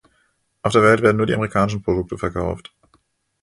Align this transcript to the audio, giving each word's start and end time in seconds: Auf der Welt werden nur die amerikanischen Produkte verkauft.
Auf 0.63 0.71
der 0.71 0.81
Welt 0.81 1.03
werden 1.03 1.17
nur 1.17 1.27
die 1.27 1.35
amerikanischen 1.35 1.83
Produkte 1.83 2.17
verkauft. 2.17 2.73